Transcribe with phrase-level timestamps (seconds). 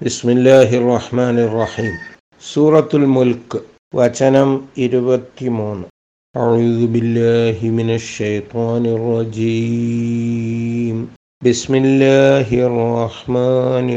[0.00, 1.94] ബിസ്മില്ലാഹി റഹ്മാൻ റഹീം
[2.42, 3.58] സൂറത്തുൽ മുൽക്ക്
[3.94, 4.50] വചനം
[4.84, 5.86] ഇരുപത്തിമൂന്ന്
[6.34, 10.96] أعوذ بالله من الشيطان الرجيم
[11.42, 13.88] بسم الله الرحمن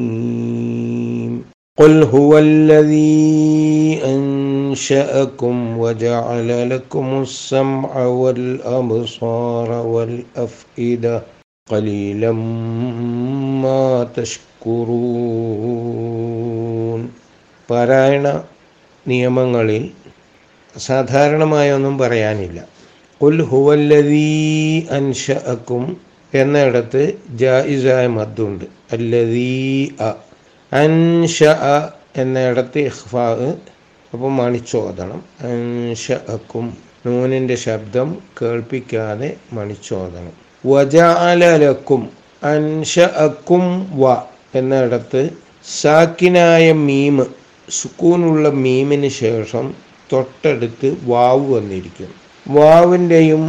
[0.00, 1.32] الرحيم
[1.78, 11.22] قل هو الذي أنشأكم وجعل لكم السمع والأبصار والأفئدة
[11.67, 12.31] قليلا
[13.63, 13.85] ما
[15.75, 17.01] تشكرون
[17.69, 18.25] പാരായണ
[19.05, 19.83] നിയമങ്ങളിൽ
[20.75, 22.59] സാധാരണമായ ഒന്നും പറയാനില്ല
[23.21, 24.27] ഉൽ ഹുവല്ലതീ
[24.97, 25.83] അൻഷഅക്കും
[26.33, 27.01] എന്നിടത്ത്
[27.41, 29.49] ജായിസായ മദ്ദുണ്ട് അല്ലതീ
[30.01, 30.09] അ
[30.71, 31.37] അൻഷ
[32.17, 33.25] എന്നിടത്ത് ഇഖ്ഫാ
[34.13, 36.65] അപ്പം മണിച്ചോദണം അൻഷഅക്കും
[37.05, 42.02] നൂനിൻ്റെ ശബ്ദം കേൾപ്പിക്കാതെ മണിച്ചോദണം വജാലലക്കും
[42.42, 43.64] അൻഷഅക്കും
[44.02, 44.14] വ
[44.54, 45.22] എന്നിടത്ത്
[45.80, 47.24] സാക്കിനായ മീമ്
[47.68, 49.66] സുക്കൂനുള്ള മീമിന് ശേഷം
[50.10, 53.42] തൊട്ടടുത്ത് വാവ് വന്നിരിക്കുന്നു വാവിന്റെയും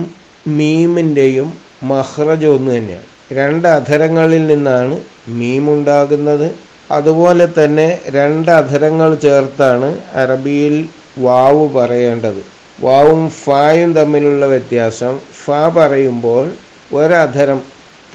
[0.57, 1.49] മീമിന്റെയും
[1.91, 3.07] മഹ്റജ് ഒന്ന് തന്നെയാണ്.
[3.31, 4.95] രണ്ട് അധരങ്ങളിൽ നിന്നാണ്
[5.39, 6.47] മീമുണ്ടാകുന്നത്
[6.89, 9.89] അതുപോലെ തന്നെ രണ്ട് അധരങ്ങൾ ചേർത്താണ്
[10.21, 10.75] അറബിയിൽ
[11.25, 12.41] വാവ് പറയേണ്ടത്.
[12.79, 15.45] വാവും ഫായും തമ്മിലുള്ള വ്യത്യാസം ഫ
[15.77, 16.45] പറയുമ്പോൾ
[16.93, 17.59] ഒരധരം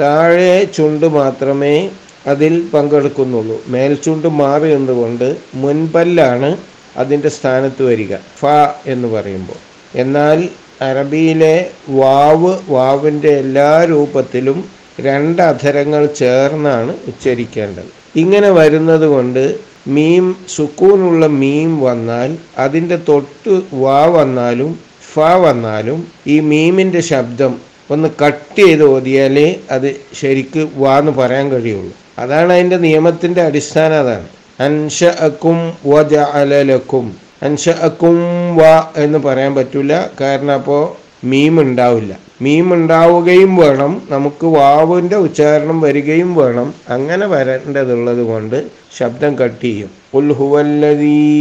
[0.01, 1.91] താഴെ ചുണ്ട് മാത്രമേ
[2.27, 3.61] അതിൽ പങ്കെടുക്കുന്നുള്ളൂ.
[3.69, 6.57] മേൽചുണ്ട് മാറി എന്നുകൊണ്ട് മുൻപല്ലാണ്
[6.97, 8.13] അതിന്റെ സ്ഥാനത്ത് വരിക.
[8.41, 8.45] ഫ
[8.87, 9.59] എന്ന് പറയുമ്പോൾ.
[9.97, 10.39] എന്നാൽ
[10.83, 11.55] അറബിയിലെ
[11.89, 14.59] വാവ് വാവിന്റെ എല്ലാ രൂപത്തിലും
[15.01, 17.91] രണ്ട് അധരങ്ങൾ ചേർന്നാണ് ഉച്ചരിക്കേണ്ടത്.
[18.17, 19.43] ഇങ്ങനെ വരുന്നത് കൊണ്ട്
[19.89, 24.71] മീം സുക്കൂനുള്ള മീം വന്നാൽ അതിന്റെ തൊട്ട് വാ വന്നാലും
[25.13, 27.53] ഫ വന്നാലും ഈ മീമിന്റെ ശബ്ദം
[27.91, 31.93] ഒന്ന് കട്ട് ചെയ്ത് ഓതിയാലേ അത് ശരിക്ക് വാന്ന് പറയാൻ കഴിയുള്ളൂ.
[32.19, 34.29] അതാണ് അതിന്റെ നിയമത്തിന്റെ അടിസ്ഥാനം അതാണ്.
[34.61, 38.19] അൻഷ അക്കും വജ അലലക്കും അൻഷ അക്കും
[38.57, 38.63] വ
[38.97, 42.19] എന്ന് പറയാൻ പറ്റില്ല കാരണം അപ്പോൾ മീം ഉണ്ടാവില്ല.
[42.43, 44.03] മീം ഉണ്ടാവുകയും വേണം.
[44.11, 46.75] നമുക്ക് വാവിന്റെ ഉച്ചാരണം വരികയും വേണം.
[46.89, 48.65] അങ്ങനെ വരേണ്ടതുള്ളത് കൊണ്ട്
[48.99, 49.91] ശബ്ദം കട്ട് ചെയ്യും.
[50.16, 51.32] قل هو الذي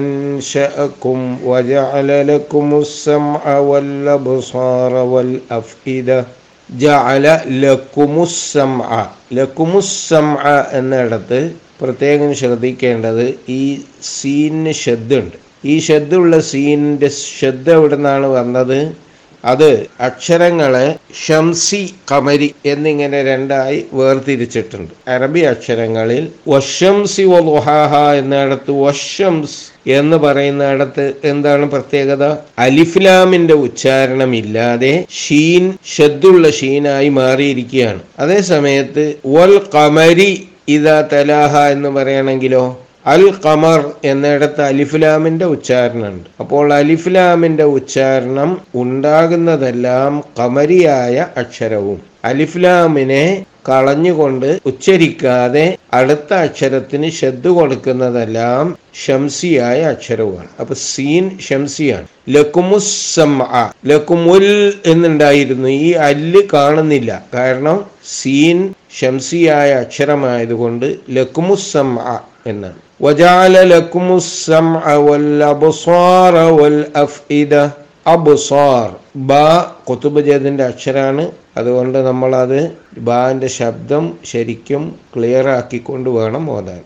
[0.00, 6.18] أنشأكم وجعل لكم السمع والأبصار والأفئدة
[6.68, 7.26] ജഅല
[7.62, 8.90] ലക്കുമുസ്സംഅ
[9.36, 10.44] ലക്കുമുസ്സംഅ
[10.78, 11.38] എന്നിടത്ത്
[11.80, 13.62] പ്രത്യേകം ശ്രദ്ധിക്കേണ്ടത് ഈ
[14.10, 17.08] സീനിന് ശബ്ദമുണ്ട് ഈ ശബ്ദമുള്ള സീനിൻ്റെ
[17.40, 18.78] ശബ്ദം എവിടെ നിന്നാണ് വന്നത്
[19.45, 20.95] അത് അക്ഷരങ്ങളെ
[21.25, 24.93] ഷംസി കമരി എന്നിങ്ങനെ രണ്ടായി വേർതിരിച്ചിട്ടുണ്ട്.
[25.07, 32.35] അറബി അക്ഷരങ്ങളിൽ വഷംസി വഹാഹ എന്നിടത്ത് വഷംസ് എന്ന് പറയുന്നിടത്ത് എന്താണ് പ്രത്യേകത?
[32.59, 37.99] അലിഫ്ലാമിന്റെ ഉച്ചാരണം ഇല്ലാതെ ഷീൻ ഷദ്ദുള്ള ഷീനായി മാറിയിരിക്കുകയാണ്.
[38.19, 46.29] അതേ സമയത്ത് വൽ കമരി ഇതാ തലാഹ എന്ന് പറയണമെങ്കിലോ അൽ ഖമർ എന്നിടത്ത് അലിഫ്ലാമിന്റെ ഉച്ചാരണമുണ്ട്.
[46.39, 52.01] അപ്പോൾ അലിഫ്ലാമിന്റെ ഉച്ചാരണം ഉണ്ടാകുന്നതെല്ലാം കമരിയായ അക്ഷരവും.
[52.25, 60.47] അലിഫ്ലാമിനെ കളഞ്ഞുകൊണ്ട് ഉച്ചരിക്കാതെ അടുത്ത അക്ഷരത്തിന് ശ്രദ്ധ കൊടുക്കുന്നതെല്ലാം ഷംസിയായ അക്ഷരവുമാണ്.
[60.59, 62.07] അപ്പൊ സീൻ ഷംസിയാണ്.
[62.29, 63.19] ലക്കുമുസ്
[63.87, 65.69] ലക്കുമുൽ എന്നുണ്ടായിരുന്നു.
[65.69, 67.25] ഈ അല്ല് കാണുന്നില്ല.
[67.33, 67.85] കാരണം
[68.21, 71.97] സീൻ ഷംസിയായ അക്ഷരമായതുകൊണ്ട് ലക്കുമുസം
[72.47, 72.75] എന്നാണ്.
[78.07, 78.95] അബ്സാർ.
[79.15, 79.65] ബാ
[80.63, 81.31] അക്ഷരാണ്.
[81.57, 86.81] അതുകൊണ്ട് നമ്മൾ അത് ബാന്റെ ശബ്ദം ശരിക്കും ക്ലിയർ ആക്കിക്കൊണ്ട് വേണം ഓതാൻ.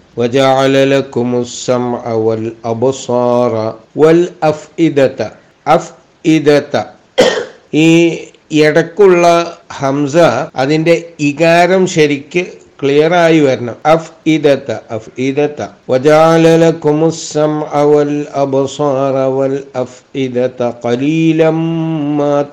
[7.73, 8.17] ഈ
[8.51, 10.15] ഇടക്കുള്ള ഹംസ
[10.55, 13.75] അതിന്റെ ഇകാരം ശരിക്ക് ക്ലിയർ ആയി വരണം.
[13.85, 21.59] അഫ് ഇദത്ത അഫ് ഇദത്ത വജാലലക്കുമുസം അവൽ അബസാറ വൽ അഫ് ഇദത്ത കലീലം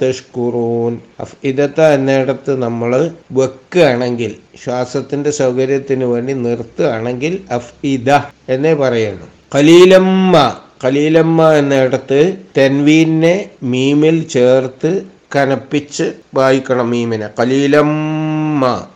[0.03, 0.99] തഷ്കുറൂൻ.
[1.21, 8.11] അഫ് ഇദത്ത എന്നിടത്ത് നമ്മൾ വെക്കുകയാണെങ്കിൽ ശ്വാസത്തിന്റെ സൗകര്യത്തിന് വേണ്ടി നിർത്തുകയാണെങ്കിൽ അഫ് ഇദ
[8.49, 9.27] എന്നേ പറയുന്നു.
[9.55, 12.19] കലീലമ്മ കലീലമ്മ എന്നിടത്ത്
[12.57, 14.91] തെൻവീനെ മീമിൽ ചേർത്ത്
[15.37, 17.29] കനപ്പിച്ച് വായിക്കണം മീമിനെ.
[17.41, 18.87] ഖലീലമ്മ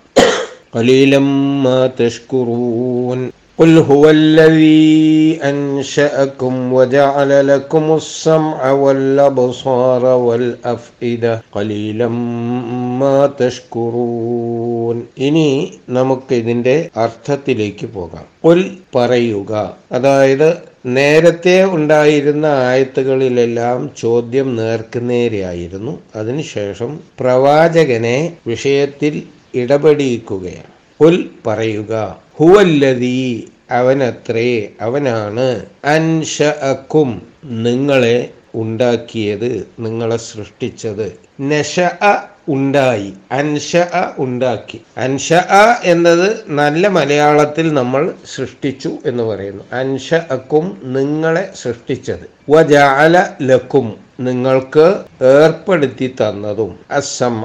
[0.73, 1.19] قليلا
[1.65, 3.19] ما تشكرون
[3.59, 4.95] قل هو الذي
[5.43, 12.07] أنشأكم وجعل لكم السمع والأبصار والأفئدة قليلا
[13.01, 15.49] ما تشكرون ഇനി
[15.89, 18.59] നമുക്ക് ഇതിൻ്റെ അർത്ഥത്തിലേക്ക് പോകാം ഉൽ
[18.95, 19.51] പറയുക
[19.91, 20.49] അതായത്
[20.95, 28.17] നേരത്തെ ഉണ്ടായിരുന്ന ആയത്തുകളിലെല്ലാം ചോദ്യം നേർക്കുനേരെയായിരുന്നു അതിനുശേഷം പ്രവാചകനെ
[28.47, 29.13] വിഷയത്തിൽ
[29.54, 30.80] ഇടപെടിയിക്കുകയാണ്.
[31.00, 35.66] ഉൽ പറയുക ഹുവല്ലതീ അവനത്രേ അവനാണ്.
[35.84, 41.18] അൻഷഅക്കും നിങ്ങളെ ഉണ്ടാക്കിയത് നിങ്ങളെ സൃഷ്ടിച്ചത്.
[41.40, 41.80] നഷ
[42.48, 43.76] ഉണ്ടായി അൻഷ
[44.18, 44.80] ഉണ്ടാക്കി.
[44.96, 45.32] അൻഷ
[45.84, 49.64] എന്നത് നല്ല മലയാളത്തിൽ നമ്മൾ സൃഷ്ടിച്ചു എന്ന് പറയുന്നു.
[49.72, 52.30] അൻഷ അക്കും നിങ്ങളെ സൃഷ്ടിച്ചത്.
[52.50, 56.78] വജാല ലക്കും നിങ്ങൾക്ക് ഏർപ്പെടുത്തി തന്നതും.
[56.90, 57.44] അസം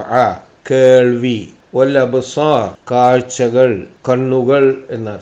[0.70, 1.48] കേൾവി.
[1.76, 5.20] ഒല്ലബസാർ കാഴ്ചകൾ കണ്ണുകൾ എന്നാണ്.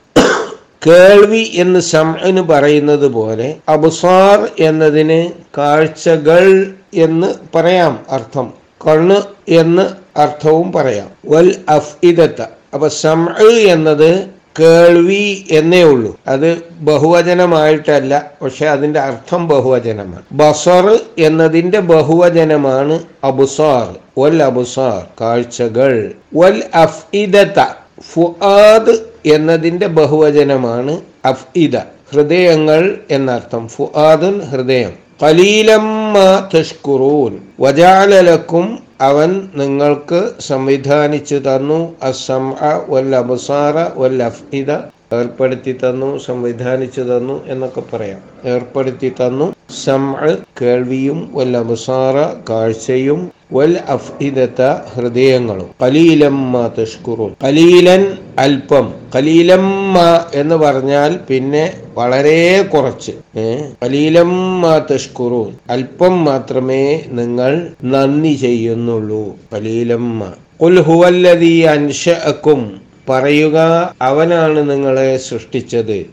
[0.86, 8.52] കേൾവി എന്ന് സംഇന് പറയുന്നത് പോലെ അബ്സാർ എന്നതിന് കാഴ്ചകൾ എന്ന് പറയാം അർത്ഥം.
[8.86, 9.16] കണ്ണ്
[9.48, 11.08] എന്ന് അർത്ഥവും പറയാം.
[11.28, 12.42] വൽ അഫ്ഇദത്ത.
[12.74, 14.26] അപ്പൊ സംഇ എന്നത്
[14.60, 16.16] കേൾവി എന്നേ ഉള്ളൂ.
[16.26, 20.22] അത് ബഹുവചനമായിട്ടല്ല പക്ഷെ അതിന്റെ അർത്ഥം ബഹുവചനമാണ്.
[20.32, 24.03] ബസർ എന്നതിന്റെ ബഹുവചനമാണ് അബുസാർ.
[24.43, 26.12] അബുസാർ കാഴ്ചകൾ.
[26.37, 26.62] വൽ
[28.12, 31.76] ഫുആദ് എന്നതിന്റെ ബഹുവചനമാണ് അഫ്ഇദ.
[32.12, 34.93] ഹൃദയങ്ങൾ എന്നർത്ഥം ഫുആദുൻ ഹൃദയം.
[35.22, 36.12] കലീലം
[37.61, 41.96] വജാലലക്കും അവൻ നിങ്ങൾക്ക് സംവിധാനിച്ചു തന്നു.
[42.02, 42.55] അസം
[42.88, 43.16] വൽ
[43.96, 44.72] വൽ അഫ്ഇദ.
[45.12, 48.20] ഏർപ്പെടുത്തി തന്നു സംവിധാനിച്ചു തന്നു എന്നൊക്കെ പറയാം.
[48.44, 49.54] ഏർപ്പെടുത്തി തന്നു.
[49.84, 50.14] സം
[50.62, 51.76] കേൾവിയും വൽ
[52.50, 54.62] കാഴ്ചയും വൽ അഫ്ഇദത്ത
[54.94, 55.66] ഹൃദയങ്ങളും.
[55.82, 59.98] കലീലമ്മ തഷ്കുറു കലീലൻ അല്പം കലീലമ്മ
[60.34, 63.12] എന്ന് പറഞ്ഞാൽ പിന്നെ വളരെ കുറച്ച്.
[63.82, 69.36] കലീലമ്മ തഷ്കുറു അല്പം മാത്രമേ നിങ്ങൾ നന്ദി ചെയ്യുന്നുള്ളൂ.
[69.52, 73.58] കലീലമ്മ കുൽ ഹുവല്ലദീ അൻഷഅക്കും പറയുക
[74.02, 76.06] അവനാണ് നിങ്ങളെ സൃഷ്ടിച്ചത്.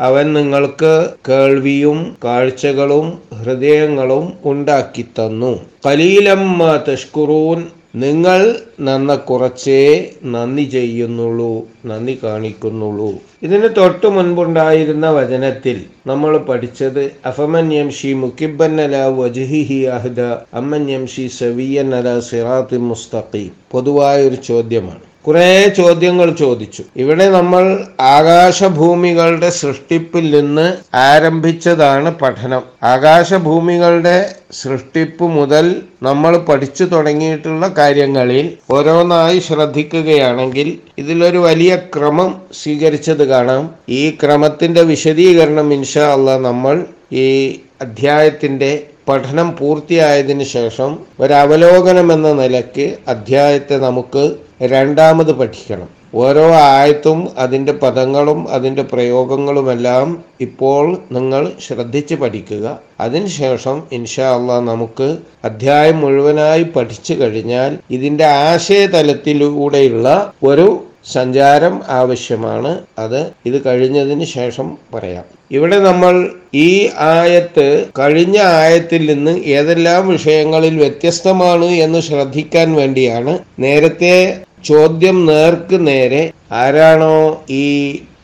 [0.00, 5.60] അവൻ നിങ്ങൾക്ക് കേൾവിയും കാഴ്ചകളും ഹൃദയങ്ങളും ഉണ്ടാക്കി തന്നു.
[5.86, 7.64] കലീലമ്മ തഷ്കുറൂൻ.
[7.94, 13.14] നിങ്ങൾ നന്ന കുറച്ചേ നന്ദി ചെയ്യുന്നുള്ളൂ നന്ദി കാണിക്കുന്നുള്ളൂ.
[13.42, 20.20] ഇതിന് തൊട്ടു മുൻപുണ്ടായിരുന്ന വചനത്തിൽ നമ്മൾ പഠിച്ചത് അഫമൻ യംഷി മുക്കിബന്നല വജുഹിഹി അഹ്ദ
[20.54, 23.52] അമ്മൻ യംഷി സവിയൻ അല സിറാത്തി മുസ്തഖീം.
[23.70, 25.09] പൊതുവായ ഒരു ചോദ്യമാണ്.
[25.24, 26.82] കുറെ ചോദ്യങ്ങൾ ചോദിച്ചു.
[26.96, 27.64] ഇവിടെ നമ്മൾ
[28.00, 32.62] ആകാശഭൂമികളുടെ സൃഷ്ടിപ്പിൽ നിന്ന് ആരംഭിച്ചതാണ് പഠനം.
[32.82, 43.70] ആകാശഭൂമികളുടെ സൃഷ്ടിപ്പ് മുതൽ നമ്മൾ പഠിച്ചു തുടങ്ങിയിട്ടുള്ള കാര്യങ്ങളിൽ ഓരോന്നായി ശ്രദ്ധിക്കുകയാണെങ്കിൽ ഇതിലൊരു വലിയ ക്രമം സ്വീകരിച്ചത് കാണാം.
[43.88, 53.76] ഈ ക്രമത്തിന്റെ വിശദീകരണം ഇൻഷാ അല്ല നമ്മൾ ഈ അധ്യായത്തിന്റെ പഠനം പൂർത്തിയായതിനു ശേഷം ഒരവലോകനം എന്ന നിലയ്ക്ക് അധ്യായത്തെ
[53.76, 56.00] നമുക്ക് രണ്ടാമത് പഠിക്കണം.
[56.14, 62.80] ഓരോ ആയത്തും അതിന്റെ പദങ്ങളും അതിന്റെ പ്രയോഗങ്ങളുമെല്ലാം ഇപ്പോൾ നിങ്ങൾ ശ്രദ്ധിച്ച് പഠിക്കുക.
[63.00, 72.78] അതിനുശേഷം ഇൻഷാ അല്ല നമുക്ക് അധ്യായം മുഴുവനായി പഠിച്ചു കഴിഞ്ഞാൽ ഇതിന്റെ ആശയതലത്തിലൂടെയുള്ള ഒരു സഞ്ചാരം ആവശ്യമാണ്.
[72.98, 75.24] അത് ഇത് കഴിഞ്ഞതിന് ശേഷം പറയാം.
[75.50, 85.26] ഇവിടെ നമ്മൾ ഈ ആയത്ത് കഴിഞ്ഞ ആയത്തിൽ നിന്ന് ഏതെല്ലാം വിഷയങ്ങളിൽ വ്യത്യസ്തമാണ് എന്ന് ശ്രദ്ധിക്കാൻ വേണ്ടിയാണ് നേരത്തെ ചോദ്യം
[85.26, 87.66] നേർക്ക് നേരെ ആരാണോ ഈ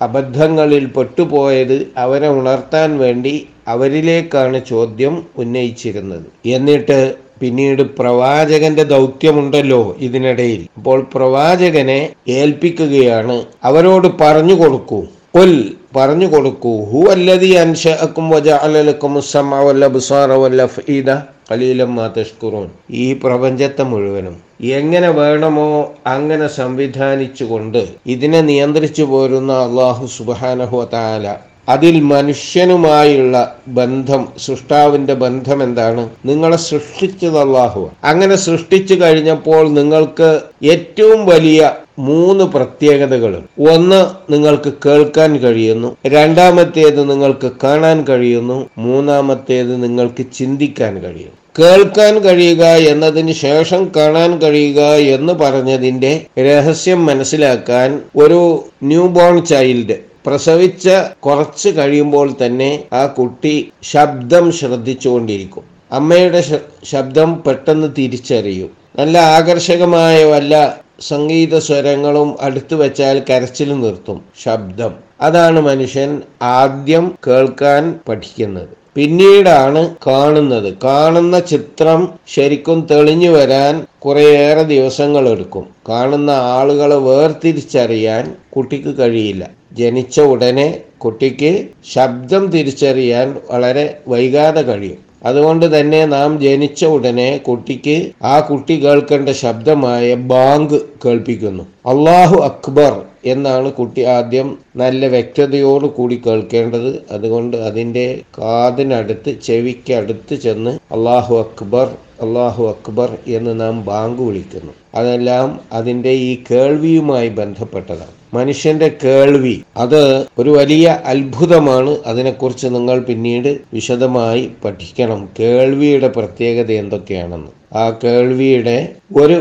[0.03, 6.27] അബദ്ധങ്ങളിൽ പെട്ടുപോയത് അവരെ ഉണർത്താൻ വേണ്ടി അവരിലേക്കാണ് ചോദ്യം ഉന്നയിച്ചിരുന്നത്.
[6.47, 10.69] എന്നിട്ട് പിന്നീട് പ്രവാചകന്റെ ദൗത്യമുണ്ടല്ലോ ഇതിനിടയിൽ.
[10.77, 15.01] അപ്പോൾ പ്രവാചകനെ ഏൽപ്പിക്കുകയാണ് അവരോട് പറഞ്ഞു കൊടുക്കൂ.
[15.37, 15.53] കൊൽ
[15.97, 16.85] പറഞ്ഞു കൊടുക്കൂ.
[16.91, 21.11] ഹു അല്ലതി അൻഷഅക്കും വജഅലലക്കും അലലക്കും വൽ അബ്സാറ വൽ അഫ്ഇദ
[21.51, 22.69] ഖലീലം മാ തഷ്കുറൂൻ.
[22.91, 25.71] ഈ പ്രപഞ്ചത്തെ മുഴുവനും എങ്ങനെ വേണമോ
[26.07, 31.27] അങ്ങനെ സംവിധാനിച്ചുകൊണ്ട് ഇതിനെ നിയന്ത്രിച്ചു പോരുന്ന അള്ളാഹു സുബ്ഹാനഹു തആല
[31.69, 33.37] അതിൽ മനുഷ്യനുമായുള്ള
[33.69, 36.03] ബന്ധം സൃഷ്ടാവിന്റെ ബന്ധം എന്താണ്?
[36.25, 40.29] നിങ്ങളെ സൃഷ്ടിച്ചത് അള്ളാഹു അങ്ങനെ സൃഷ്ടിച്ചു കഴിഞ്ഞപ്പോൾ നിങ്ങൾക്ക്
[40.67, 41.61] ഏറ്റവും വലിയ
[41.99, 43.49] മൂന്ന് പ്രത്യേകതകളും.
[43.71, 45.97] ഒന്ന് നിങ്ങൾക്ക് കേൾക്കാൻ കഴിയുന്നു.
[46.07, 48.71] രണ്ടാമത്തേത് നിങ്ങൾക്ക് കാണാൻ കഴിയുന്നു.
[48.79, 51.37] മൂന്നാമത്തേത് നിങ്ങൾക്ക് ചിന്തിക്കാൻ കഴിയുന്നു.
[51.59, 59.95] കേൾക്കാൻ കഴിയുക എന്നതിന് ശേഷം കാണാൻ കഴിയുക എന്ന് പറഞ്ഞതിന്റെ രഹസ്യം മനസ്സിലാക്കാൻ ഒരു ന്യൂ ബോൺ ചൈൽഡ്
[60.27, 60.89] പ്രസവിച്ച
[61.27, 65.63] കുറച്ച് കഴിയുമ്പോൾ തന്നെ ആ കുട്ടി ശബ്ദം ശ്രദ്ധിച്ചുകൊണ്ടിരിക്കും.
[65.93, 68.71] അമ്മയുടെ ശബ്ദം പെട്ടെന്ന് തിരിച്ചറിയും.
[68.99, 74.25] നല്ല ആകർഷകമായ വല്ല സംഗീത സ്വരങ്ങളും അടുത്തു വെച്ചാൽ കരച്ചിൽ നിർത്തും.
[74.43, 74.95] ശബ്ദം.
[75.21, 78.69] അതാണ് മനുഷ്യൻ ആദ്യം കേൾക്കാൻ പഠിക്കുന്നത്.
[78.95, 80.75] പിന്നീടാണ് കാണുന്നത്.
[80.85, 85.69] കാണുന്ന ചിത്രം ശരിക്കും തെളിഞ്ഞു വരാൻ കുറേയേറെ ദിവസങ്ങൾ എടുക്കും.
[85.89, 89.51] കാണുന്ന ആളുകളെ വേർതിരിച്ചറിയാൻ കുട്ടിക്ക് കഴിയില്ല.
[89.73, 95.06] ജനിച്ച ഉടനെ കുട്ടിക്ക് ശബ്ദം തിരിച്ചറിയാൻ വളരെ വൈകാതെ കഴിയും.
[95.27, 101.65] അതുകൊണ്ട് തന്നെ നാം ജനിച്ച ഉടനെ കുട്ടിക്ക് ആ കുട്ടി കേൾക്കേണ്ട ശബ്ദമായ ബാങ്ക് കേൾപ്പിക്കുന്നു.
[101.87, 102.95] അള്ളാഹു അക്ബർ
[103.27, 106.91] എന്നാണ് കുട്ടി ആദ്യം നല്ല വ്യക്തതയോട് കൂടി കേൾക്കേണ്ടത്.
[107.11, 108.07] അതുകൊണ്ട് അതിന്റെ
[108.39, 111.89] കാതിനടുത്ത് ചെവിക്ക് അടുത്ത് ചെന്ന് അള്ളാഹു അക്ബർ
[112.25, 114.73] അള്ളാഹു അക്ബർ എന്ന് നാം ബാങ്ക് വിളിക്കുന്നു.
[114.95, 118.15] അതെല്ലാം അതിന്റെ ഈ കേൾവിയുമായി ബന്ധപ്പെട്ടതാണ്.
[118.37, 119.57] മനുഷ്യന്റെ കേൾവി.
[119.77, 120.03] അത്
[120.39, 121.93] ഒരു വലിയ അത്ഭുതമാണ്.
[122.07, 125.21] അതിനെക്കുറിച്ച് നിങ്ങൾ പിന്നീട് വിശദമായി പഠിക്കണം.
[125.41, 127.53] കേൾവിയുടെ പ്രത്യേകത എന്തൊക്കെയാണെന്ന്.
[127.77, 128.79] ആ കേൾവിയുടെ
[129.17, 129.39] ഒരു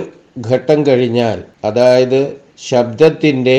[0.48, 2.20] ഘട്ടം കഴിഞ്ഞാൽ അതായത്
[2.70, 3.58] ശബ്ദത്തിന്റെ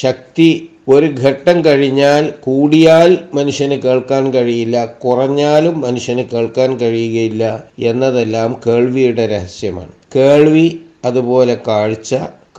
[0.00, 0.48] ശക്തി
[0.88, 7.44] ഒരു ഘട്ടം കഴിഞ്ഞാൽ കൂടിയാൽ മനുഷ്യന് കേൾക്കാൻ കഴിയില്ല കുറഞ്ഞാലും മനുഷ്യന് കേൾക്കാൻ കഴിയുകയില്ല
[7.90, 9.92] എന്നതെല്ലാം കേൾവിയുടെ രഹസ്യമാണ്.
[10.16, 10.66] കേൾവി
[11.04, 12.10] അതുപോലെ കാഴ്ച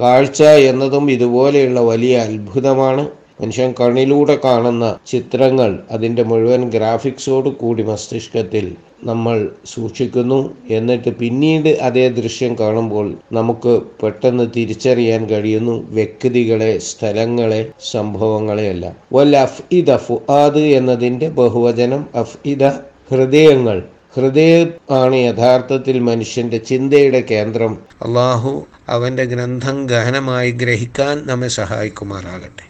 [0.01, 3.07] കാഴ്ച എന്നതും ഇതുപോലെയുള്ള വലിയ അത്ഭുതമാണ്.
[3.41, 10.53] മനുഷ്യൻ കണ്ണിലൂടെ കാണുന്ന ചിത്രങ്ങൾ അതിന്റെ മുഴുവൻ ഗ്രാഫിക്സോട് കൂടി മസ്തിഷ്കത്തിൽ നമ്മൾ സൂക്ഷിക്കുന്നു.
[10.69, 18.95] എന്നിട്ട് പിന്നീട് അതേ ദൃശ്യം കാണുമ്പോൾ നമുക്ക് പെട്ടെന്ന് തിരിച്ചറിയാൻ കഴിയുന്നു വ്യക്തികളെ സ്ഥലങ്ങളെ സംഭവങ്ങളെയെല്ലാം.
[19.13, 22.63] വൽ അഫ് ഇദ ഫുആദ് എന്നതിന്റെ ബഹുവചനം അഫ് ഇദ
[23.11, 23.83] ഹൃദയങ്ങൾ.
[24.15, 27.73] ഹൃദയം ആണ് യഥാർത്ഥത്തിൽ മനുഷ്യന്റെ ചിന്തയുടെ കേന്ദ്രം.
[28.01, 32.65] അള്ളാഹു അവന്റെ ഗ്രന്ഥം ഗഹനമായി ഗ്രഹിക്കാൻ നമ്മെ സഹായിക്കുമാറാകട്ടെ.